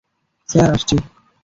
[0.49, 0.95] Sir, আসছি।